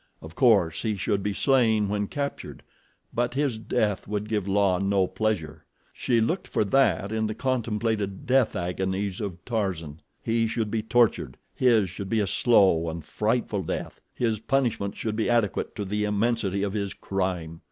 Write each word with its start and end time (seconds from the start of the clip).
Of 0.19 0.33
course, 0.33 0.81
he 0.81 0.95
should 0.97 1.21
be 1.21 1.31
slain 1.31 1.87
when 1.87 2.07
captured; 2.07 2.63
but 3.13 3.35
his 3.35 3.59
death 3.59 4.07
would 4.07 4.27
give 4.27 4.47
La 4.47 4.79
no 4.79 5.05
pleasure—she 5.05 6.19
looked 6.19 6.47
for 6.47 6.63
that 6.63 7.11
in 7.11 7.27
the 7.27 7.35
contemplated 7.35 8.25
death 8.25 8.55
agonies 8.55 9.21
of 9.21 9.45
Tarzan. 9.45 10.01
He 10.23 10.47
should 10.47 10.71
be 10.71 10.81
tortured. 10.81 11.37
His 11.53 11.87
should 11.91 12.09
be 12.09 12.19
a 12.19 12.25
slow 12.25 12.89
and 12.89 13.05
frightful 13.05 13.61
death. 13.61 14.01
His 14.15 14.39
punishment 14.39 14.95
should 14.95 15.15
be 15.15 15.29
adequate 15.29 15.75
to 15.75 15.85
the 15.85 16.05
immensity 16.05 16.63
of 16.63 16.73
his 16.73 16.95
crime. 16.95 17.59